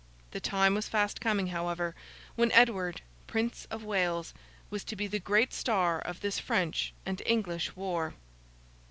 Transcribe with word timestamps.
The 0.31 0.39
time 0.39 0.73
was 0.73 0.87
fast 0.89 1.21
coming, 1.21 1.49
however, 1.49 1.93
when 2.35 2.51
Edward, 2.53 3.01
Prince 3.27 3.67
of 3.69 3.83
Wales, 3.83 4.33
was 4.71 4.83
to 4.85 4.95
be 4.95 5.05
the 5.05 5.19
great 5.19 5.53
star 5.53 5.99
of 5.99 6.21
this 6.21 6.39
French 6.39 6.91
and 7.05 7.21
English 7.23 7.75
war. 7.75 8.15